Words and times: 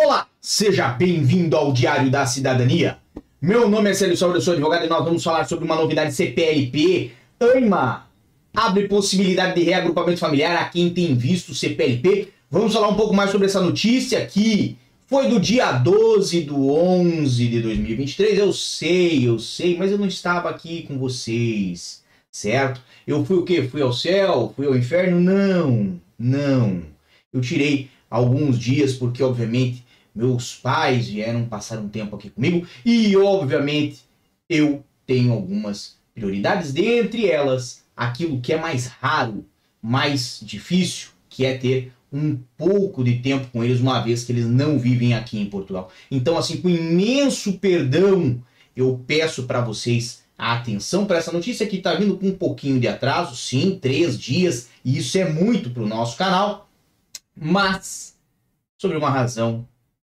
Olá, 0.00 0.28
seja 0.40 0.90
bem-vindo 0.90 1.56
ao 1.56 1.72
Diário 1.72 2.08
da 2.08 2.24
Cidadania. 2.24 2.98
Meu 3.42 3.68
nome 3.68 3.90
é 3.90 3.94
Célio 3.94 4.16
Sauer, 4.16 4.36
eu 4.36 4.40
sou 4.40 4.52
advogado 4.52 4.86
e 4.86 4.88
nós 4.88 5.04
vamos 5.04 5.24
falar 5.24 5.44
sobre 5.44 5.64
uma 5.64 5.74
novidade 5.74 6.14
CPLP. 6.14 7.10
AIMA 7.40 8.06
abre 8.54 8.86
possibilidade 8.86 9.56
de 9.56 9.64
reagrupamento 9.64 10.20
familiar 10.20 10.56
a 10.56 10.66
quem 10.66 10.90
tem 10.90 11.16
visto 11.16 11.52
CPLP. 11.52 12.28
Vamos 12.48 12.74
falar 12.74 12.86
um 12.86 12.94
pouco 12.94 13.12
mais 13.12 13.32
sobre 13.32 13.48
essa 13.48 13.60
notícia 13.60 14.24
que 14.24 14.76
foi 15.08 15.26
do 15.26 15.40
dia 15.40 15.72
12 15.72 16.42
do 16.42 16.72
11 16.72 17.48
de 17.48 17.60
2023. 17.60 18.38
Eu 18.38 18.52
sei, 18.52 19.26
eu 19.26 19.40
sei, 19.40 19.76
mas 19.76 19.90
eu 19.90 19.98
não 19.98 20.06
estava 20.06 20.48
aqui 20.48 20.84
com 20.84 20.96
vocês, 20.96 22.04
certo? 22.30 22.80
Eu 23.04 23.24
fui 23.24 23.36
o 23.38 23.44
quê? 23.44 23.64
Fui 23.64 23.82
ao 23.82 23.92
céu? 23.92 24.52
Fui 24.54 24.64
ao 24.64 24.76
inferno? 24.76 25.20
Não, 25.20 26.00
não. 26.16 26.82
Eu 27.32 27.40
tirei 27.40 27.90
alguns 28.08 28.56
dias 28.60 28.92
porque, 28.92 29.24
obviamente, 29.24 29.87
meus 30.14 30.54
pais 30.54 31.08
vieram 31.08 31.44
passar 31.44 31.78
um 31.78 31.88
tempo 31.88 32.16
aqui 32.16 32.30
comigo 32.30 32.66
e, 32.84 33.16
obviamente, 33.16 34.00
eu 34.48 34.84
tenho 35.06 35.32
algumas 35.32 35.96
prioridades, 36.14 36.72
dentre 36.72 37.28
elas, 37.30 37.84
aquilo 37.96 38.40
que 38.40 38.52
é 38.52 38.60
mais 38.60 38.86
raro, 38.86 39.44
mais 39.80 40.40
difícil, 40.42 41.10
que 41.28 41.44
é 41.44 41.56
ter 41.56 41.92
um 42.12 42.38
pouco 42.56 43.04
de 43.04 43.18
tempo 43.18 43.48
com 43.52 43.62
eles, 43.62 43.80
uma 43.80 44.00
vez 44.00 44.24
que 44.24 44.32
eles 44.32 44.46
não 44.46 44.78
vivem 44.78 45.14
aqui 45.14 45.38
em 45.38 45.46
Portugal. 45.46 45.90
Então, 46.10 46.36
assim, 46.36 46.60
com 46.60 46.68
imenso 46.68 47.58
perdão, 47.58 48.42
eu 48.74 49.02
peço 49.06 49.44
para 49.44 49.60
vocês 49.60 50.22
a 50.36 50.54
atenção 50.54 51.04
para 51.04 51.18
essa 51.18 51.32
notícia 51.32 51.66
que 51.66 51.76
está 51.76 51.94
vindo 51.94 52.16
com 52.16 52.28
um 52.28 52.34
pouquinho 52.34 52.78
de 52.80 52.86
atraso, 52.86 53.36
sim, 53.36 53.78
três 53.80 54.18
dias, 54.18 54.68
e 54.84 54.98
isso 54.98 55.18
é 55.18 55.28
muito 55.28 55.70
para 55.70 55.82
o 55.82 55.88
nosso 55.88 56.16
canal, 56.16 56.68
mas 57.36 58.16
sobre 58.80 58.96
uma 58.96 59.10
razão 59.10 59.66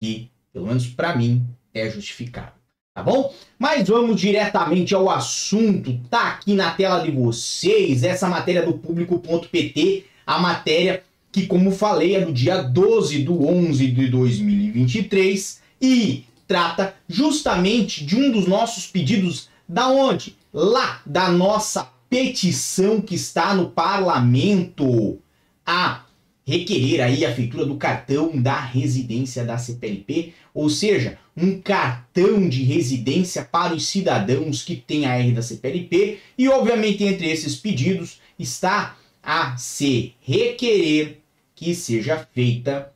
que, 0.01 0.31
pelo 0.53 0.67
menos 0.67 0.87
para 0.87 1.15
mim, 1.15 1.45
é 1.75 1.89
justificável. 1.91 2.53
Tá 2.95 3.03
bom? 3.03 3.33
Mas 3.59 3.89
vamos 3.89 4.20
diretamente 4.20 4.95
ao 4.95 5.09
assunto. 5.09 6.01
Tá 6.11 6.29
aqui 6.31 6.55
na 6.55 6.73
tela 6.73 7.01
de 7.01 7.11
vocês 7.11 8.03
essa 8.03 8.29
matéria 8.29 8.65
do 8.65 8.73
público.pt, 8.73 10.07
a 10.27 10.39
matéria 10.39 11.05
que, 11.31 11.47
como 11.47 11.70
falei, 11.70 12.17
é 12.17 12.25
do 12.25 12.33
dia 12.33 12.62
12 12.62 13.23
do 13.23 13.47
11 13.47 13.87
de 13.92 14.09
2023 14.09 15.61
e 15.81 16.25
trata 16.48 16.95
justamente 17.09 18.05
de 18.05 18.17
um 18.17 18.33
dos 18.33 18.47
nossos 18.48 18.87
pedidos 18.87 19.48
da 19.69 19.89
onde? 19.89 20.37
Lá 20.53 21.01
da 21.07 21.31
nossa 21.31 21.89
petição 22.09 23.01
que 23.01 23.14
está 23.14 23.55
no 23.55 23.70
parlamento 23.70 25.20
a 25.64 26.03
requerer 26.51 27.01
aí 27.01 27.25
a 27.25 27.33
feitura 27.33 27.65
do 27.65 27.77
cartão 27.77 28.37
da 28.37 28.59
residência 28.59 29.45
da 29.45 29.56
CPLP, 29.56 30.34
ou 30.53 30.69
seja, 30.69 31.17
um 31.37 31.61
cartão 31.61 32.48
de 32.48 32.65
residência 32.65 33.45
para 33.45 33.73
os 33.73 33.87
cidadãos 33.87 34.65
que 34.65 34.75
têm 34.75 35.07
a 35.07 35.17
R 35.17 35.31
da 35.31 35.42
CPLP, 35.42 36.19
e 36.37 36.48
obviamente 36.48 37.05
entre 37.05 37.31
esses 37.31 37.55
pedidos 37.55 38.20
está 38.37 38.97
a 39.23 39.57
se 39.57 40.15
requerer 40.20 41.20
que 41.55 41.73
seja 41.73 42.27
feita 42.34 42.92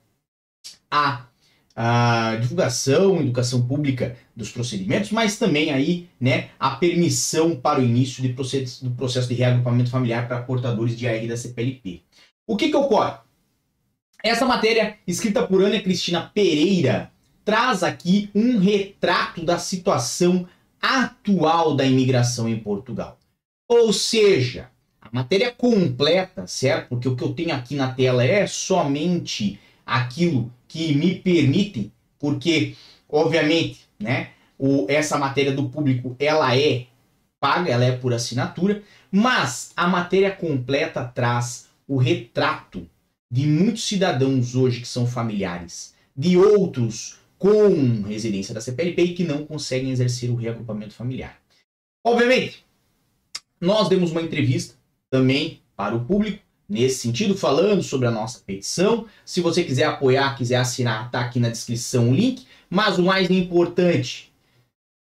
a, 0.90 1.26
a 1.76 2.36
divulgação, 2.40 3.20
educação 3.20 3.64
pública 3.64 4.16
dos 4.34 4.50
procedimentos, 4.50 5.12
mas 5.12 5.38
também 5.38 5.70
aí, 5.70 6.08
né, 6.20 6.48
a 6.58 6.70
permissão 6.70 7.54
para 7.54 7.78
o 7.78 7.84
início 7.84 8.20
de 8.20 8.30
do 8.30 8.90
processo 8.96 9.28
de 9.28 9.34
reagrupamento 9.34 9.90
familiar 9.90 10.26
para 10.26 10.42
portadores 10.42 10.98
de 10.98 11.06
AR 11.06 11.24
da 11.28 11.36
CPLP. 11.36 12.02
O 12.48 12.56
que 12.56 12.68
que 12.68 12.76
ocorre? 12.76 13.22
Essa 14.24 14.46
matéria, 14.46 14.96
escrita 15.06 15.46
por 15.46 15.62
Ana 15.62 15.78
Cristina 15.78 16.22
Pereira, 16.22 17.12
traz 17.44 17.82
aqui 17.82 18.30
um 18.34 18.58
retrato 18.58 19.44
da 19.44 19.58
situação 19.58 20.48
atual 20.80 21.76
da 21.76 21.84
imigração 21.84 22.48
em 22.48 22.58
Portugal. 22.58 23.18
Ou 23.68 23.92
seja, 23.92 24.70
a 24.98 25.10
matéria 25.12 25.52
completa, 25.52 26.46
certo? 26.46 26.88
Porque 26.88 27.06
o 27.06 27.14
que 27.14 27.22
eu 27.22 27.34
tenho 27.34 27.54
aqui 27.54 27.76
na 27.76 27.92
tela 27.92 28.24
é 28.24 28.46
somente 28.46 29.60
aquilo 29.84 30.50
que 30.66 30.94
me 30.94 31.16
permite, 31.16 31.92
porque, 32.18 32.76
obviamente, 33.06 33.86
né, 34.00 34.30
o, 34.58 34.86
essa 34.88 35.18
matéria 35.18 35.52
do 35.52 35.68
público, 35.68 36.16
ela 36.18 36.56
é 36.56 36.86
paga, 37.38 37.70
ela 37.70 37.84
é 37.84 37.92
por 37.92 38.14
assinatura, 38.14 38.82
mas 39.12 39.70
a 39.76 39.86
matéria 39.86 40.30
completa 40.30 41.04
traz 41.04 41.68
o 41.86 41.98
retrato 41.98 42.88
de 43.34 43.48
muitos 43.48 43.82
cidadãos 43.88 44.54
hoje 44.54 44.80
que 44.80 44.86
são 44.86 45.08
familiares, 45.08 45.92
de 46.16 46.36
outros 46.36 47.18
com 47.36 48.02
residência 48.02 48.54
da 48.54 48.60
CPLP 48.60 49.02
e 49.02 49.14
que 49.14 49.24
não 49.24 49.44
conseguem 49.44 49.90
exercer 49.90 50.30
o 50.30 50.36
reagrupamento 50.36 50.94
familiar. 50.94 51.36
Obviamente, 52.06 52.64
nós 53.60 53.88
demos 53.88 54.12
uma 54.12 54.22
entrevista 54.22 54.76
também 55.10 55.60
para 55.74 55.96
o 55.96 56.04
público 56.04 56.44
nesse 56.68 57.00
sentido, 57.00 57.36
falando 57.36 57.82
sobre 57.82 58.06
a 58.06 58.10
nossa 58.12 58.38
petição. 58.38 59.08
Se 59.24 59.40
você 59.40 59.64
quiser 59.64 59.86
apoiar, 59.86 60.36
quiser 60.36 60.58
assinar, 60.58 61.10
tá 61.10 61.20
aqui 61.22 61.40
na 61.40 61.48
descrição 61.48 62.10
o 62.10 62.14
link. 62.14 62.46
Mas 62.70 62.98
o 62.98 63.02
mais 63.02 63.28
importante, 63.30 64.32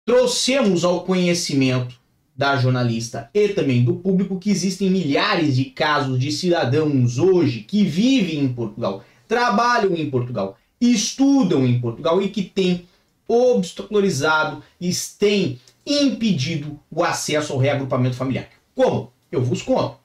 trouxemos 0.06 0.84
ao 0.84 1.04
conhecimento 1.04 2.00
da 2.36 2.56
jornalista 2.56 3.28
e 3.34 3.48
também 3.48 3.84
do 3.84 3.94
público 3.94 4.38
que 4.38 4.50
existem 4.50 4.90
milhares 4.90 5.56
de 5.56 5.66
casos 5.66 6.18
de 6.18 6.32
cidadãos 6.32 7.18
hoje 7.18 7.60
que 7.60 7.84
vivem 7.84 8.40
em 8.40 8.52
Portugal, 8.52 9.04
trabalham 9.28 9.94
em 9.94 10.08
Portugal, 10.10 10.56
estudam 10.80 11.66
em 11.66 11.80
Portugal 11.80 12.20
e 12.22 12.28
que 12.28 12.42
têm 12.42 12.86
obstaculizado 13.28 14.62
e 14.80 14.90
têm 15.18 15.60
impedido 15.86 16.78
o 16.90 17.04
acesso 17.04 17.52
ao 17.52 17.58
reagrupamento 17.58 18.16
familiar. 18.16 18.48
Como? 18.74 19.12
Eu 19.30 19.42
vos 19.42 19.62
conto. 19.62 19.96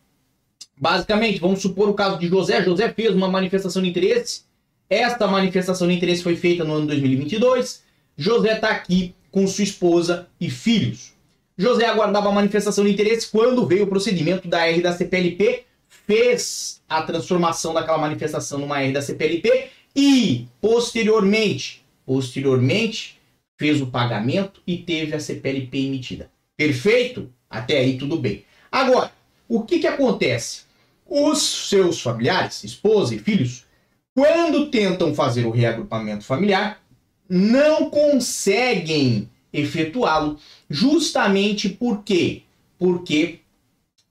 Basicamente, 0.79 1.39
vamos 1.39 1.61
supor 1.61 1.89
o 1.89 1.93
caso 1.93 2.19
de 2.19 2.27
José. 2.27 2.63
José 2.63 2.93
fez 2.93 3.15
uma 3.15 3.27
manifestação 3.27 3.81
de 3.81 3.89
interesse. 3.89 4.41
Esta 4.89 5.27
manifestação 5.27 5.87
de 5.87 5.93
interesse 5.93 6.23
foi 6.23 6.35
feita 6.35 6.63
no 6.63 6.73
ano 6.73 6.87
2022. 6.87 7.83
José 8.15 8.53
está 8.53 8.69
aqui 8.69 9.15
com 9.31 9.45
sua 9.47 9.63
esposa 9.63 10.27
e 10.39 10.49
filhos. 10.49 11.16
José 11.57 11.85
aguardava 11.85 12.29
a 12.29 12.31
manifestação 12.31 12.83
de 12.83 12.91
interesse 12.91 13.27
quando 13.29 13.65
veio 13.65 13.85
o 13.85 13.87
procedimento 13.87 14.47
da 14.47 14.67
R 14.67 14.81
da 14.81 14.93
CPLP, 14.93 15.63
fez 16.05 16.81
a 16.87 17.01
transformação 17.01 17.73
daquela 17.73 17.97
manifestação 17.97 18.59
numa 18.59 18.81
R 18.81 18.93
da 18.93 19.01
CPLP 19.01 19.69
e, 19.95 20.47
posteriormente, 20.61 21.83
posteriormente, 22.05 23.19
fez 23.57 23.81
o 23.81 23.87
pagamento 23.87 24.61
e 24.67 24.77
teve 24.77 25.15
a 25.15 25.19
CPLP 25.19 25.77
emitida. 25.79 26.29
Perfeito? 26.55 27.31
Até 27.49 27.79
aí 27.79 27.97
tudo 27.97 28.17
bem. 28.17 28.45
Agora, 28.71 29.11
o 29.49 29.63
que, 29.63 29.79
que 29.79 29.87
acontece? 29.87 30.61
Os 31.07 31.69
seus 31.69 32.01
familiares, 32.01 32.63
esposa 32.63 33.15
e 33.15 33.19
filhos, 33.19 33.65
quando 34.13 34.69
tentam 34.69 35.15
fazer 35.15 35.45
o 35.45 35.51
reagrupamento 35.51 36.23
familiar, 36.23 36.81
não 37.29 37.89
conseguem 37.89 39.29
efetuá-lo, 39.51 40.37
justamente 40.69 41.69
por 41.69 42.03
quê? 42.03 42.43
Porque 42.77 43.39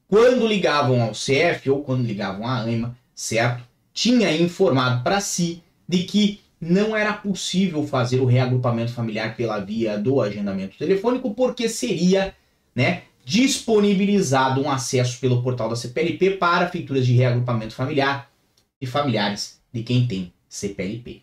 quando 0.08 0.46
ligavam 0.46 1.02
ao 1.02 1.12
CF 1.12 1.70
ou 1.70 1.82
quando 1.82 2.06
ligavam 2.06 2.46
à 2.46 2.62
AIMA, 2.62 2.96
certo? 3.14 3.64
Tinha 3.92 4.34
informado 4.36 5.02
para 5.02 5.20
si 5.20 5.62
de 5.88 6.04
que 6.04 6.40
não 6.60 6.96
era 6.96 7.12
possível 7.12 7.86
fazer 7.86 8.20
o 8.20 8.24
reagrupamento 8.24 8.92
familiar 8.92 9.36
pela 9.36 9.58
via 9.60 9.98
do 9.98 10.20
agendamento 10.20 10.76
telefônico, 10.78 11.34
porque 11.34 11.68
seria, 11.68 12.34
né, 12.74 13.02
disponibilizado 13.24 14.62
um 14.62 14.70
acesso 14.70 15.18
pelo 15.18 15.42
portal 15.42 15.68
da 15.68 15.76
CPLP 15.76 16.30
para 16.32 16.68
feituras 16.68 17.06
de 17.06 17.12
reagrupamento 17.12 17.74
familiar 17.74 18.30
e 18.80 18.86
familiares 18.86 19.60
de 19.72 19.82
quem 19.82 20.06
tem 20.06 20.32
CPLP. 20.48 21.22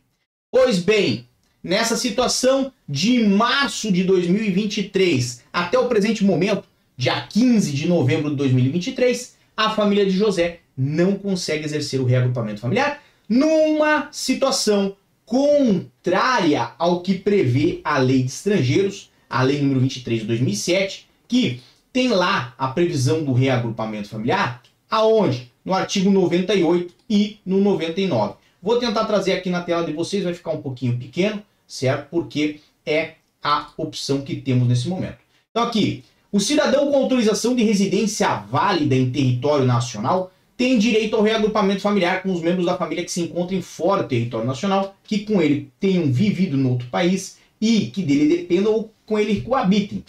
Pois 0.51 0.79
bem, 0.79 1.27
nessa 1.63 1.95
situação 1.95 2.71
de 2.87 3.25
março 3.25 3.91
de 3.91 4.03
2023 4.03 5.43
até 5.51 5.79
o 5.79 5.87
presente 5.87 6.23
momento, 6.23 6.67
dia 6.97 7.21
15 7.21 7.71
de 7.71 7.87
novembro 7.87 8.29
de 8.29 8.35
2023, 8.35 9.37
a 9.55 9.69
família 9.69 10.05
de 10.05 10.11
José 10.11 10.59
não 10.77 11.15
consegue 11.15 11.63
exercer 11.63 12.01
o 12.01 12.05
reagrupamento 12.05 12.59
familiar 12.59 13.01
numa 13.29 14.09
situação 14.11 14.95
contrária 15.25 16.73
ao 16.77 17.01
que 17.01 17.13
prevê 17.13 17.79
a 17.83 17.97
Lei 17.97 18.23
de 18.23 18.31
Estrangeiros, 18.31 19.09
a 19.29 19.41
Lei 19.41 19.61
número 19.61 19.79
23 19.79 20.21
de 20.21 20.27
2007, 20.27 21.07
que 21.27 21.61
tem 21.93 22.09
lá 22.09 22.53
a 22.57 22.67
previsão 22.67 23.23
do 23.23 23.31
reagrupamento 23.33 24.09
familiar, 24.09 24.61
aonde? 24.89 25.51
No 25.63 25.73
artigo 25.73 26.11
98 26.11 26.93
e 27.09 27.39
no 27.45 27.61
99. 27.61 28.35
Vou 28.61 28.77
tentar 28.79 29.05
trazer 29.05 29.33
aqui 29.33 29.49
na 29.49 29.61
tela 29.61 29.85
de 29.85 29.93
vocês, 29.93 30.23
vai 30.23 30.33
ficar 30.33 30.51
um 30.51 30.61
pouquinho 30.61 30.97
pequeno, 30.97 31.41
certo? 31.73 32.09
Porque 32.09 32.59
é 32.85 33.13
a 33.41 33.69
opção 33.77 34.21
que 34.21 34.35
temos 34.35 34.67
nesse 34.67 34.87
momento. 34.87 35.17
Então 35.49 35.63
aqui, 35.63 36.03
o 36.31 36.39
cidadão 36.39 36.91
com 36.91 36.97
autorização 36.97 37.55
de 37.55 37.63
residência 37.63 38.35
válida 38.35 38.95
em 38.95 39.09
território 39.09 39.65
nacional 39.65 40.31
tem 40.55 40.77
direito 40.77 41.15
ao 41.15 41.23
reagrupamento 41.23 41.81
familiar 41.81 42.21
com 42.21 42.31
os 42.31 42.41
membros 42.41 42.65
da 42.65 42.77
família 42.77 43.03
que 43.03 43.11
se 43.11 43.21
encontrem 43.21 43.61
fora 43.61 44.03
do 44.03 44.09
território 44.09 44.45
nacional, 44.45 44.95
que 45.03 45.19
com 45.25 45.41
ele 45.41 45.71
tenham 45.79 46.11
vivido 46.11 46.55
no 46.55 46.69
outro 46.69 46.87
país 46.89 47.37
e 47.59 47.87
que 47.87 48.03
dele 48.03 48.27
dependam 48.27 48.73
ou 48.73 48.93
com 49.03 49.17
ele 49.17 49.41
coabitem, 49.41 50.03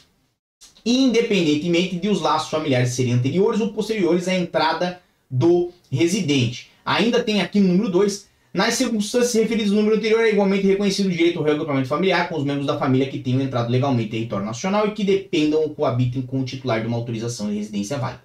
independentemente 0.85 1.97
de 1.97 2.09
os 2.09 2.21
laços 2.21 2.51
familiares 2.51 2.91
serem 2.91 3.15
anteriores 3.15 3.61
ou 3.61 3.73
posteriores 3.73 4.29
à 4.29 4.35
entrada 4.35 5.01
do 5.31 5.73
residente. 5.91 6.71
Ainda 6.85 7.23
tem 7.23 7.41
aqui 7.41 7.59
no 7.59 7.69
número 7.69 7.91
2, 7.91 8.29
nas 8.55 8.75
circunstâncias 8.75 9.35
referidas 9.35 9.73
no 9.73 9.79
número 9.79 9.97
anterior, 9.97 10.21
é 10.21 10.31
igualmente 10.31 10.65
reconhecido 10.65 11.07
o 11.07 11.11
direito 11.11 11.41
ao 11.41 11.45
reagrupamento 11.45 11.89
familiar 11.89 12.29
com 12.29 12.37
os 12.37 12.45
membros 12.45 12.69
da 12.69 12.79
família 12.79 13.11
que 13.11 13.19
tenham 13.19 13.41
entrado 13.41 13.69
legalmente 13.69 14.07
em 14.07 14.11
território 14.11 14.47
nacional 14.47 14.87
e 14.87 14.93
que 14.93 15.03
dependam 15.03 15.61
ou 15.61 15.75
coabitem 15.75 16.23
com 16.23 16.41
o 16.41 16.45
titular 16.45 16.81
de 16.81 16.87
uma 16.87 16.97
autorização 16.97 17.49
de 17.51 17.57
residência 17.57 17.99
válida. 17.99 18.23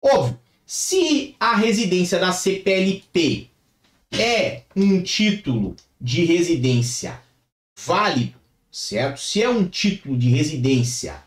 Óbvio, 0.00 0.38
se 0.64 1.34
a 1.40 1.56
residência 1.56 2.20
da 2.20 2.30
CPLP 2.30 3.48
é 4.12 4.62
um 4.76 5.02
título 5.02 5.74
de 6.00 6.24
residência 6.24 7.20
válido, 7.76 8.38
certo? 8.70 9.20
Se 9.20 9.42
é 9.42 9.48
um 9.48 9.66
título 9.66 10.16
de 10.16 10.28
residência 10.28 11.24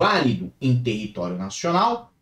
válido 0.00 0.52
em 0.60 0.80
território 0.80 1.36
nacional, 1.36 2.12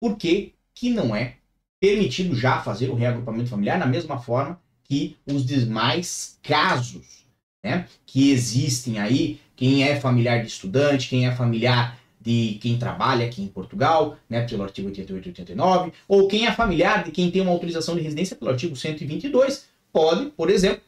por 0.00 0.16
que, 0.16 0.52
que 0.72 0.88
não 0.88 1.16
é 1.16 1.38
permitido 1.82 2.36
já 2.36 2.60
fazer 2.60 2.90
o 2.90 2.94
reagrupamento 2.94 3.50
familiar 3.50 3.76
na 3.76 3.86
mesma 3.86 4.16
forma 4.16 4.56
que 4.84 5.16
os 5.26 5.44
demais 5.44 6.38
casos 6.40 7.24
né, 7.64 7.88
que 8.06 8.30
existem 8.30 9.00
aí, 9.00 9.40
quem 9.56 9.82
é 9.82 9.98
familiar 9.98 10.42
de 10.42 10.46
estudante, 10.46 11.08
quem 11.08 11.26
é 11.26 11.34
familiar 11.34 11.98
de 12.20 12.56
quem 12.62 12.78
trabalha 12.78 13.26
aqui 13.26 13.42
em 13.42 13.48
Portugal, 13.48 14.16
né, 14.30 14.46
pelo 14.46 14.62
artigo 14.62 14.86
88 14.86 15.26
e 15.26 15.30
89, 15.30 15.92
ou 16.06 16.28
quem 16.28 16.46
é 16.46 16.52
familiar 16.52 17.02
de 17.02 17.10
quem 17.10 17.32
tem 17.32 17.42
uma 17.42 17.50
autorização 17.50 17.96
de 17.96 18.00
residência 18.00 18.36
pelo 18.36 18.52
artigo 18.52 18.76
122, 18.76 19.66
pode, 19.92 20.26
por 20.26 20.50
exemplo, 20.50 20.82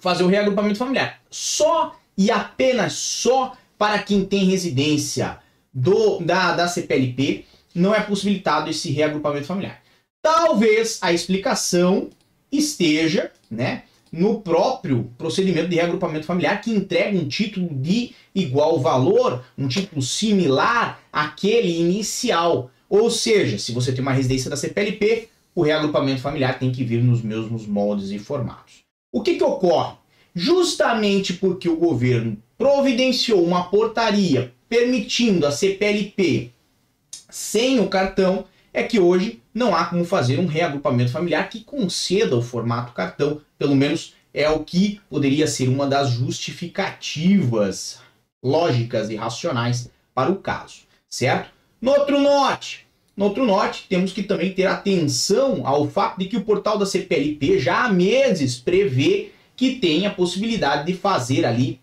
fazer 0.00 0.24
o 0.24 0.28
reagrupamento 0.28 0.78
familiar. 0.78 1.20
Só 1.30 1.94
e 2.16 2.30
apenas 2.30 2.94
só 2.94 3.52
para 3.76 4.02
quem 4.02 4.24
tem 4.24 4.46
residência 4.46 5.38
do, 5.74 6.20
da, 6.20 6.56
da 6.56 6.68
CPLP 6.68 7.44
não 7.74 7.94
é 7.94 8.00
possibilitado 8.00 8.70
esse 8.70 8.90
reagrupamento 8.90 9.44
familiar. 9.44 9.84
Talvez 10.26 10.98
a 11.02 11.12
explicação 11.12 12.10
esteja, 12.50 13.30
né, 13.48 13.84
no 14.10 14.40
próprio 14.40 15.08
procedimento 15.16 15.68
de 15.68 15.76
reagrupamento 15.76 16.26
familiar 16.26 16.60
que 16.60 16.72
entrega 16.72 17.16
um 17.16 17.28
título 17.28 17.68
de 17.72 18.10
igual 18.34 18.80
valor, 18.80 19.44
um 19.56 19.68
título 19.68 20.02
similar 20.02 21.00
àquele 21.12 21.78
inicial. 21.78 22.72
Ou 22.88 23.08
seja, 23.08 23.56
se 23.56 23.70
você 23.70 23.92
tem 23.92 24.02
uma 24.02 24.10
residência 24.10 24.50
da 24.50 24.56
CPLP, 24.56 25.28
o 25.54 25.62
reagrupamento 25.62 26.20
familiar 26.20 26.58
tem 26.58 26.72
que 26.72 26.82
vir 26.82 27.04
nos 27.04 27.22
mesmos 27.22 27.64
moldes 27.64 28.10
e 28.10 28.18
formatos. 28.18 28.80
O 29.12 29.22
que, 29.22 29.36
que 29.36 29.44
ocorre? 29.44 29.94
Justamente 30.34 31.34
porque 31.34 31.68
o 31.68 31.76
governo 31.76 32.36
providenciou 32.58 33.44
uma 33.44 33.70
portaria 33.70 34.52
permitindo 34.68 35.46
a 35.46 35.52
CPLP 35.52 36.50
sem 37.30 37.78
o 37.78 37.88
cartão, 37.88 38.44
é 38.76 38.82
que 38.82 39.00
hoje 39.00 39.40
não 39.54 39.74
há 39.74 39.86
como 39.86 40.04
fazer 40.04 40.38
um 40.38 40.44
reagrupamento 40.44 41.10
familiar 41.10 41.48
que 41.48 41.64
conceda 41.64 42.36
o 42.36 42.42
formato 42.42 42.92
cartão, 42.92 43.40
pelo 43.58 43.74
menos 43.74 44.12
é 44.34 44.50
o 44.50 44.62
que 44.62 45.00
poderia 45.08 45.46
ser 45.46 45.66
uma 45.66 45.86
das 45.86 46.10
justificativas 46.10 48.00
lógicas 48.44 49.08
e 49.08 49.16
racionais 49.16 49.90
para 50.14 50.30
o 50.30 50.36
caso, 50.36 50.80
certo? 51.08 51.50
No 51.80 51.90
outro 51.90 52.20
note, 52.20 52.86
no 53.16 53.24
outro 53.24 53.46
note, 53.46 53.86
temos 53.88 54.12
que 54.12 54.22
também 54.22 54.52
ter 54.52 54.66
atenção 54.66 55.66
ao 55.66 55.88
fato 55.88 56.18
de 56.18 56.26
que 56.26 56.36
o 56.36 56.44
portal 56.44 56.76
da 56.76 56.84
CPLP 56.84 57.58
já 57.58 57.86
há 57.86 57.88
meses 57.88 58.58
prevê 58.58 59.32
que 59.56 59.76
tem 59.76 60.06
a 60.06 60.10
possibilidade 60.10 60.84
de 60.84 60.92
fazer 60.92 61.46
ali 61.46 61.80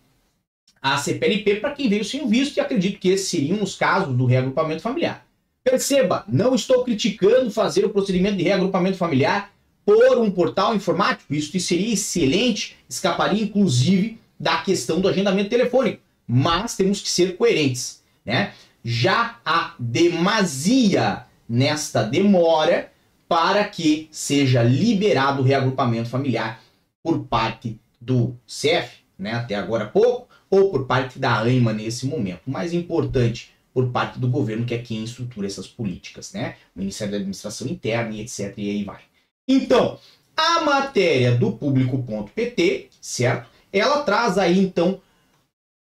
a 0.80 0.96
CPLP 0.98 1.56
para 1.56 1.72
quem 1.72 1.90
veio 1.90 2.06
sem 2.06 2.28
visto, 2.28 2.58
e 2.58 2.60
acredito 2.60 3.00
que 3.00 3.10
esses 3.10 3.30
seriam 3.30 3.64
os 3.64 3.76
casos 3.76 4.16
do 4.16 4.28
reagrupamento 4.28 4.84
familiar. 4.84 5.26
Perceba, 5.74 6.24
não 6.28 6.54
estou 6.54 6.84
criticando 6.84 7.50
fazer 7.50 7.84
o 7.84 7.90
procedimento 7.90 8.38
de 8.38 8.44
reagrupamento 8.44 8.96
familiar 8.96 9.52
por 9.84 10.20
um 10.20 10.30
portal 10.30 10.76
informático. 10.76 11.34
Isso 11.34 11.60
seria 11.60 11.92
excelente, 11.92 12.78
escaparia 12.88 13.42
inclusive 13.42 14.20
da 14.40 14.58
questão 14.58 15.02
do 15.02 15.08
agendamento 15.08 15.50
telefônico. 15.50 16.00
Mas 16.28 16.78
temos 16.78 17.02
que 17.02 17.10
ser 17.10 17.38
coerentes, 17.38 18.04
né? 18.24 18.54
Já 18.84 19.40
há 19.44 19.74
demasia 19.80 21.26
nesta 21.50 22.04
demora 22.04 22.92
para 23.28 23.64
que 23.64 24.08
seja 24.12 24.62
liberado 24.62 25.42
o 25.42 25.44
reagrupamento 25.44 26.08
familiar 26.08 26.62
por 27.02 27.24
parte 27.26 27.80
do 28.00 28.36
CEF, 28.46 28.98
né, 29.18 29.32
até 29.32 29.56
agora 29.56 29.88
pouco, 29.88 30.28
ou 30.52 30.70
por 30.70 30.86
parte 30.86 31.18
da 31.18 31.40
AIMA 31.40 31.74
nesse 31.74 32.06
momento. 32.06 32.42
O 32.46 32.52
mais 32.52 32.74
importante, 32.74 33.52
por 33.74 33.90
parte 33.90 34.20
do 34.20 34.28
governo, 34.28 34.66
que 34.66 34.74
é 34.74 34.78
quem 34.78 35.04
estrutura 35.04 35.48
essas 35.48 35.68
políticas, 35.68 36.32
né? 36.34 36.56
O 36.76 36.80
Ministério 36.80 37.12
da 37.12 37.18
Administração 37.18 37.68
Interna 37.68 38.14
e 38.14 38.22
etc. 38.22 38.54
E 38.58 38.70
aí 38.70 38.84
vai. 38.84 39.02
Então, 39.48 39.98
a 40.38 40.62
matéria 40.62 41.36
do 41.36 41.52
público.pt, 41.52 42.90
certo? 43.02 43.50
Ela 43.72 44.04
traz 44.04 44.38
aí, 44.38 44.60
então, 44.60 45.02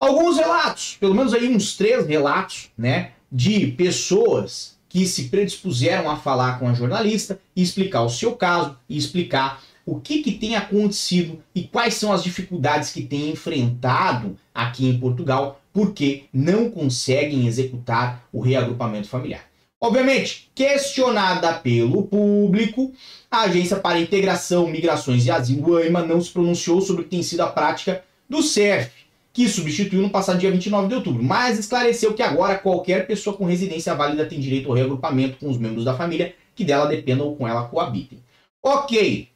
alguns 0.00 0.36
relatos, 0.36 0.96
pelo 0.98 1.14
menos 1.14 1.32
aí 1.32 1.48
uns 1.48 1.76
três 1.76 2.06
relatos, 2.06 2.70
né? 2.76 3.12
De 3.30 3.68
pessoas 3.68 4.78
que 4.88 5.06
se 5.06 5.28
predispuseram 5.28 6.10
a 6.10 6.16
falar 6.16 6.58
com 6.58 6.66
a 6.66 6.74
jornalista 6.74 7.38
e 7.54 7.62
explicar 7.62 8.02
o 8.02 8.10
seu 8.10 8.34
caso 8.34 8.76
e 8.88 8.96
explicar 8.96 9.62
o 9.84 10.00
que, 10.00 10.22
que 10.22 10.32
tem 10.32 10.56
acontecido 10.56 11.42
e 11.54 11.62
quais 11.62 11.94
são 11.94 12.12
as 12.12 12.22
dificuldades 12.22 12.90
que 12.90 13.02
têm 13.02 13.30
enfrentado 13.30 14.36
aqui 14.54 14.86
em 14.86 14.98
Portugal 14.98 15.60
porque 15.78 16.24
não 16.32 16.68
conseguem 16.68 17.46
executar 17.46 18.26
o 18.32 18.40
reagrupamento 18.40 19.08
familiar. 19.08 19.48
Obviamente, 19.80 20.50
questionada 20.52 21.54
pelo 21.54 22.02
público, 22.02 22.92
a 23.30 23.42
Agência 23.42 23.76
para 23.76 24.00
Integração, 24.00 24.66
Migrações 24.66 25.24
e 25.24 25.30
Asilo, 25.30 25.76
AIMA, 25.76 26.04
não 26.04 26.20
se 26.20 26.32
pronunciou 26.32 26.80
sobre 26.80 27.02
o 27.02 27.04
que 27.04 27.12
tem 27.12 27.22
sido 27.22 27.42
a 27.42 27.46
prática 27.46 28.02
do 28.28 28.42
CERF, 28.42 28.90
que 29.32 29.48
substituiu 29.48 30.02
no 30.02 30.10
passado 30.10 30.40
dia 30.40 30.50
29 30.50 30.88
de 30.88 30.94
outubro, 30.96 31.22
mas 31.22 31.60
esclareceu 31.60 32.12
que 32.12 32.24
agora 32.24 32.58
qualquer 32.58 33.06
pessoa 33.06 33.36
com 33.36 33.44
residência 33.44 33.94
válida 33.94 34.26
tem 34.26 34.40
direito 34.40 34.68
ao 34.68 34.74
reagrupamento 34.74 35.38
com 35.38 35.48
os 35.48 35.58
membros 35.58 35.84
da 35.84 35.96
família 35.96 36.34
que 36.56 36.64
dela 36.64 36.86
dependam 36.86 37.28
ou 37.28 37.36
com 37.36 37.46
ela 37.46 37.68
coabitem. 37.68 38.20
Ok. 38.60 39.28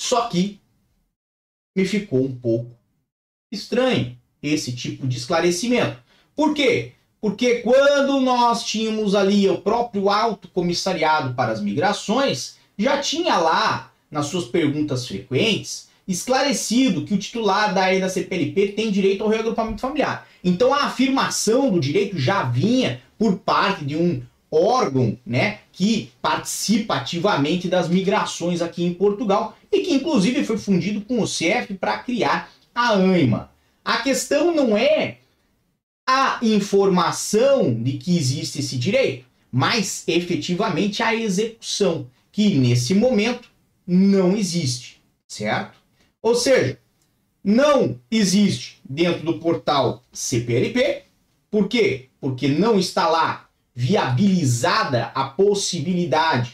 Só 0.00 0.26
que 0.30 0.58
me 1.76 1.84
ficou 1.84 2.24
um 2.24 2.34
pouco 2.34 2.70
estranho 3.52 4.16
esse 4.42 4.72
tipo 4.72 5.06
de 5.06 5.16
esclarecimento. 5.16 5.96
Por 6.34 6.54
quê? 6.54 6.92
Porque 7.20 7.56
quando 7.56 8.20
nós 8.20 8.64
tínhamos 8.64 9.14
ali 9.14 9.48
o 9.48 9.58
próprio 9.58 10.10
alto 10.10 10.48
comissariado 10.48 11.34
para 11.34 11.52
as 11.52 11.60
migrações, 11.60 12.56
já 12.76 12.98
tinha 12.98 13.36
lá, 13.36 13.92
nas 14.10 14.26
suas 14.26 14.46
perguntas 14.46 15.06
frequentes, 15.06 15.88
esclarecido 16.06 17.04
que 17.04 17.14
o 17.14 17.18
titular 17.18 17.72
da 17.72 17.96
da 17.98 18.08
CPLP 18.08 18.72
tem 18.72 18.90
direito 18.90 19.22
ao 19.22 19.30
reagrupamento 19.30 19.80
familiar. 19.80 20.26
Então 20.42 20.74
a 20.74 20.84
afirmação 20.86 21.70
do 21.70 21.78
direito 21.78 22.18
já 22.18 22.42
vinha 22.42 23.00
por 23.16 23.38
parte 23.38 23.84
de 23.84 23.96
um 23.96 24.20
órgão, 24.50 25.16
né, 25.24 25.60
que 25.72 26.10
participa 26.20 26.96
ativamente 26.96 27.68
das 27.68 27.88
migrações 27.88 28.60
aqui 28.60 28.84
em 28.84 28.92
Portugal 28.92 29.56
e 29.70 29.80
que 29.80 29.94
inclusive 29.94 30.44
foi 30.44 30.58
fundido 30.58 31.00
com 31.00 31.22
o 31.22 31.26
CEF 31.26 31.72
para 31.74 31.98
criar 31.98 32.50
a 32.74 32.96
AIMA. 32.96 33.51
A 33.84 33.98
questão 33.98 34.54
não 34.54 34.76
é 34.76 35.18
a 36.06 36.38
informação 36.42 37.74
de 37.74 37.98
que 37.98 38.16
existe 38.16 38.60
esse 38.60 38.76
direito, 38.76 39.26
mas 39.50 40.04
efetivamente 40.06 41.02
a 41.02 41.14
execução, 41.14 42.06
que 42.30 42.54
nesse 42.54 42.94
momento 42.94 43.50
não 43.86 44.36
existe, 44.36 45.02
certo? 45.28 45.76
Ou 46.20 46.34
seja, 46.34 46.78
não 47.42 48.00
existe 48.10 48.80
dentro 48.88 49.24
do 49.24 49.38
portal 49.38 50.02
CPLP, 50.12 51.02
por 51.50 51.68
quê? 51.68 52.08
Porque 52.20 52.48
não 52.48 52.78
está 52.78 53.08
lá 53.08 53.48
viabilizada 53.74 55.06
a 55.14 55.24
possibilidade 55.24 56.52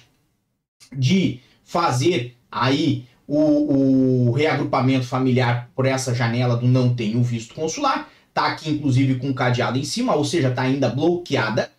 de 0.92 1.40
fazer 1.62 2.36
aí 2.50 3.06
o, 3.28 4.30
o 4.30 4.32
reagrupamento 4.32 5.06
familiar 5.06 5.68
por 5.76 5.84
essa 5.84 6.14
janela 6.14 6.56
do 6.56 6.66
não 6.66 6.94
tenho 6.94 7.22
visto 7.22 7.54
consular. 7.54 8.10
Tá 8.32 8.46
aqui, 8.46 8.70
inclusive, 8.70 9.16
com 9.16 9.34
cadeado 9.34 9.78
em 9.78 9.84
cima, 9.84 10.14
ou 10.14 10.24
seja, 10.24 10.50
tá 10.50 10.62
ainda 10.62 10.88
bloqueada. 10.88 11.70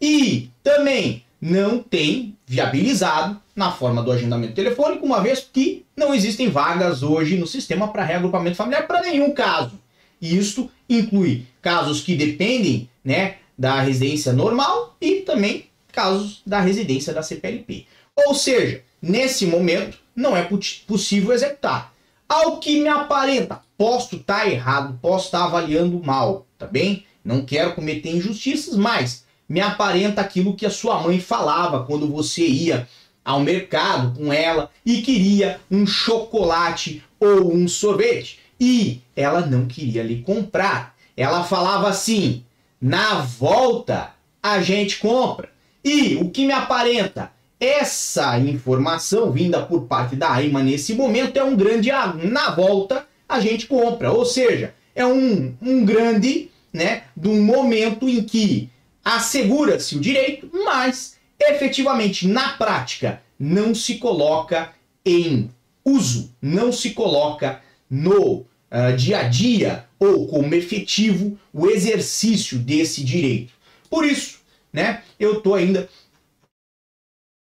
E 0.00 0.50
também 0.62 1.24
não 1.40 1.78
tem 1.82 2.36
viabilizado 2.46 3.40
na 3.56 3.72
forma 3.72 4.02
do 4.02 4.12
agendamento 4.12 4.54
telefônico, 4.54 5.06
uma 5.06 5.20
vez 5.20 5.40
que 5.40 5.84
não 5.96 6.14
existem 6.14 6.48
vagas 6.48 7.02
hoje 7.02 7.36
no 7.36 7.46
sistema 7.46 7.88
para 7.88 8.04
reagrupamento 8.04 8.56
familiar 8.56 8.86
para 8.86 9.00
nenhum 9.00 9.32
caso. 9.32 9.72
E 10.20 10.36
isto 10.36 10.70
inclui 10.88 11.46
casos 11.62 12.00
que 12.00 12.16
dependem 12.16 12.88
né, 13.04 13.36
da 13.56 13.80
residência 13.80 14.32
normal 14.32 14.96
e 15.00 15.16
também 15.22 15.66
casos 15.90 16.42
da 16.46 16.60
residência 16.60 17.12
da 17.12 17.22
CPLP. 17.22 17.86
Ou 18.14 18.34
seja, 18.34 18.82
nesse 19.00 19.46
momento 19.46 19.98
não 20.18 20.36
é 20.36 20.42
possível 20.86 21.32
executar. 21.32 21.94
Ao 22.28 22.58
que 22.58 22.80
me 22.80 22.88
aparenta, 22.88 23.62
posso 23.76 24.16
estar 24.16 24.40
tá 24.40 24.48
errado, 24.48 24.98
posso 25.00 25.26
estar 25.26 25.38
tá 25.38 25.44
avaliando 25.44 26.02
mal, 26.04 26.44
tá 26.58 26.66
bem? 26.66 27.04
Não 27.24 27.44
quero 27.44 27.76
cometer 27.76 28.10
injustiças, 28.10 28.76
mas 28.76 29.24
me 29.48 29.60
aparenta 29.60 30.20
aquilo 30.20 30.56
que 30.56 30.66
a 30.66 30.70
sua 30.70 31.00
mãe 31.00 31.20
falava 31.20 31.84
quando 31.84 32.08
você 32.08 32.44
ia 32.44 32.88
ao 33.24 33.38
mercado 33.38 34.18
com 34.18 34.32
ela 34.32 34.70
e 34.84 35.02
queria 35.02 35.60
um 35.70 35.86
chocolate 35.86 37.00
ou 37.20 37.54
um 37.54 37.68
sorvete 37.68 38.40
e 38.58 39.00
ela 39.14 39.46
não 39.46 39.66
queria 39.66 40.02
lhe 40.02 40.20
comprar. 40.22 40.96
Ela 41.16 41.44
falava 41.44 41.88
assim: 41.88 42.44
na 42.80 43.20
volta 43.20 44.10
a 44.42 44.60
gente 44.60 44.98
compra. 44.98 45.48
E 45.84 46.16
o 46.16 46.28
que 46.28 46.44
me 46.44 46.52
aparenta? 46.52 47.30
Essa 47.60 48.38
informação 48.38 49.32
vinda 49.32 49.60
por 49.60 49.82
parte 49.86 50.14
da 50.14 50.32
AIMA 50.32 50.62
nesse 50.62 50.94
momento 50.94 51.36
é 51.36 51.42
um 51.42 51.56
grande 51.56 51.90
na 51.90 52.50
volta 52.50 53.06
a 53.28 53.40
gente 53.40 53.66
compra. 53.66 54.12
Ou 54.12 54.24
seja, 54.24 54.74
é 54.94 55.04
um, 55.04 55.54
um 55.60 55.84
grande, 55.84 56.50
né, 56.72 57.04
de 57.16 57.28
um 57.28 57.42
momento 57.42 58.08
em 58.08 58.22
que 58.22 58.70
assegura-se 59.04 59.96
o 59.96 60.00
direito, 60.00 60.50
mas 60.64 61.16
efetivamente 61.38 62.26
na 62.26 62.50
prática 62.50 63.22
não 63.38 63.74
se 63.74 63.96
coloca 63.96 64.72
em 65.04 65.50
uso, 65.84 66.34
não 66.40 66.72
se 66.72 66.90
coloca 66.90 67.60
no 67.88 68.44
uh, 68.70 68.96
dia 68.96 69.20
a 69.20 69.22
dia 69.24 69.84
ou 69.98 70.26
como 70.26 70.54
efetivo 70.54 71.38
o 71.52 71.68
exercício 71.68 72.58
desse 72.58 73.02
direito. 73.02 73.52
Por 73.88 74.04
isso, 74.04 74.40
né, 74.72 75.02
eu 75.18 75.38
estou 75.38 75.54
ainda 75.54 75.88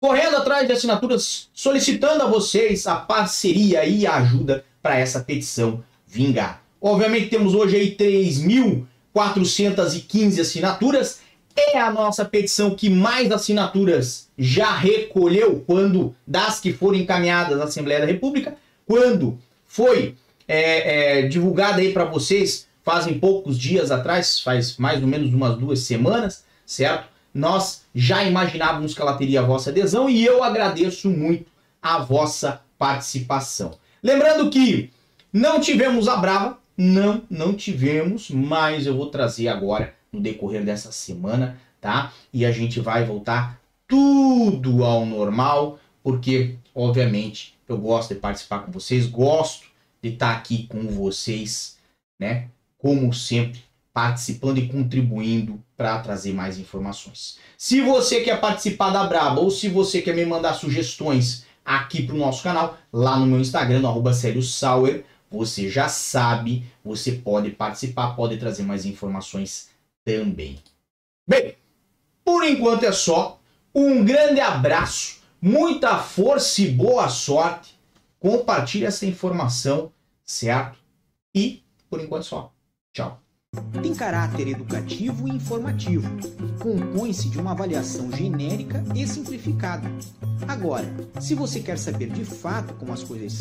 correndo 0.04 0.36
atrás 0.36 0.66
de 0.66 0.72
assinaturas, 0.74 1.48
solicitando 1.54 2.24
a 2.24 2.26
vocês 2.26 2.86
a 2.86 2.96
parceria 2.96 3.86
e 3.86 4.06
a 4.06 4.16
ajuda 4.16 4.62
para 4.82 4.98
essa 4.98 5.20
petição 5.20 5.82
vingar. 6.06 6.62
Obviamente 6.78 7.30
temos 7.30 7.54
hoje 7.54 7.76
aí 7.76 7.96
3.415 7.96 10.42
assinaturas. 10.42 11.20
É 11.56 11.78
a 11.78 11.90
nossa 11.90 12.22
petição 12.22 12.74
que 12.74 12.90
mais 12.90 13.32
assinaturas 13.32 14.28
já 14.36 14.76
recolheu 14.76 15.64
quando 15.66 16.14
das 16.26 16.60
que 16.60 16.70
foram 16.70 16.98
encaminhadas 16.98 17.58
à 17.58 17.64
Assembleia 17.64 18.00
da 18.00 18.06
República, 18.06 18.58
quando 18.86 19.38
foi 19.66 20.16
é, 20.46 21.20
é, 21.20 21.22
divulgada 21.28 21.80
aí 21.80 21.94
para 21.94 22.04
vocês 22.04 22.66
fazem 22.82 23.18
poucos 23.18 23.58
dias 23.58 23.90
atrás, 23.90 24.38
faz 24.38 24.76
mais 24.76 25.00
ou 25.00 25.08
menos 25.08 25.32
umas 25.32 25.56
duas 25.56 25.78
semanas, 25.78 26.44
certo? 26.66 27.13
Nós 27.34 27.82
já 27.92 28.22
imaginávamos 28.22 28.94
que 28.94 29.02
ela 29.02 29.16
teria 29.16 29.40
a 29.40 29.44
vossa 29.44 29.70
adesão 29.70 30.08
e 30.08 30.24
eu 30.24 30.44
agradeço 30.44 31.10
muito 31.10 31.46
a 31.82 31.98
vossa 31.98 32.62
participação. 32.78 33.76
Lembrando 34.02 34.48
que 34.50 34.90
não 35.32 35.60
tivemos 35.60 36.06
a 36.06 36.16
Brava, 36.16 36.58
não, 36.76 37.22
não 37.28 37.54
tivemos, 37.54 38.30
mas 38.30 38.86
eu 38.86 38.96
vou 38.96 39.06
trazer 39.06 39.48
agora 39.48 39.94
no 40.12 40.20
decorrer 40.20 40.64
dessa 40.64 40.92
semana, 40.92 41.58
tá? 41.80 42.12
E 42.32 42.46
a 42.46 42.52
gente 42.52 42.80
vai 42.80 43.04
voltar 43.04 43.60
tudo 43.88 44.84
ao 44.84 45.04
normal, 45.04 45.78
porque 46.02 46.56
obviamente 46.74 47.54
eu 47.68 47.76
gosto 47.78 48.14
de 48.14 48.20
participar 48.20 48.60
com 48.60 48.72
vocês, 48.72 49.06
gosto 49.06 49.66
de 50.02 50.10
estar 50.10 50.36
aqui 50.36 50.66
com 50.66 50.86
vocês, 50.86 51.78
né? 52.18 52.48
Como 52.78 53.12
sempre, 53.12 53.62
participando 53.94 54.58
e 54.58 54.66
contribuindo 54.66 55.62
para 55.76 56.00
trazer 56.00 56.34
mais 56.34 56.58
informações. 56.58 57.38
Se 57.56 57.80
você 57.80 58.22
quer 58.22 58.40
participar 58.40 58.90
da 58.90 59.04
Braba 59.04 59.40
ou 59.40 59.50
se 59.50 59.68
você 59.68 60.02
quer 60.02 60.16
me 60.16 60.26
mandar 60.26 60.54
sugestões 60.54 61.46
aqui 61.64 62.02
para 62.02 62.16
o 62.16 62.18
nosso 62.18 62.42
canal, 62.42 62.76
lá 62.92 63.16
no 63.16 63.24
meu 63.24 63.40
Instagram, 63.40 63.78
no 63.78 63.88
arroba 63.88 64.12
Sauer, 64.12 65.04
você 65.30 65.68
já 65.70 65.88
sabe, 65.88 66.66
você 66.84 67.12
pode 67.12 67.50
participar, 67.52 68.14
pode 68.16 68.36
trazer 68.36 68.64
mais 68.64 68.84
informações 68.84 69.70
também. 70.04 70.58
Bem, 71.26 71.54
por 72.24 72.44
enquanto 72.44 72.84
é 72.84 72.92
só. 72.92 73.40
Um 73.74 74.04
grande 74.04 74.40
abraço, 74.40 75.20
muita 75.40 75.98
força 75.98 76.62
e 76.62 76.70
boa 76.70 77.08
sorte 77.08 77.74
compartilhe 78.20 78.86
essa 78.86 79.04
informação, 79.04 79.92
certo? 80.24 80.78
E, 81.34 81.62
por 81.90 82.00
enquanto, 82.00 82.24
só. 82.24 82.52
Tchau. 82.92 83.23
Tem 83.82 83.94
caráter 83.94 84.48
educativo 84.48 85.28
e 85.28 85.32
informativo. 85.32 86.08
Compõe-se 86.58 87.28
de 87.28 87.38
uma 87.38 87.52
avaliação 87.52 88.10
genérica 88.12 88.84
e 88.94 89.06
simplificada. 89.06 89.90
Agora, 90.46 90.92
se 91.20 91.34
você 91.34 91.60
quer 91.60 91.78
saber 91.78 92.10
de 92.10 92.24
fato 92.24 92.74
como 92.74 92.92
as 92.92 93.02
coisas 93.02 93.32